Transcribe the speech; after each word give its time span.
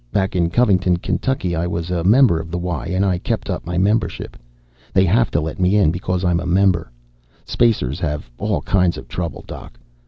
"Back 0.11 0.35
in 0.35 0.49
Covington, 0.49 0.97
Kentucky, 0.97 1.55
I 1.55 1.67
was 1.67 1.91
a 1.91 2.03
member 2.03 2.39
of 2.39 2.49
the 2.49 2.57
Y 2.57 2.87
and 2.87 3.05
I 3.05 3.19
kept 3.19 3.51
up 3.51 3.67
my 3.67 3.77
membership. 3.77 4.35
They 4.93 5.05
have 5.05 5.29
to 5.29 5.39
let 5.39 5.59
me 5.59 5.75
in 5.75 5.91
because 5.91 6.25
I'm 6.25 6.39
a 6.39 6.45
member. 6.47 6.91
Spacers 7.45 7.99
have 7.99 8.27
all 8.39 8.61
kinds 8.63 8.97
of 8.97 9.07
trouble, 9.07 9.43
Doc. 9.45 9.77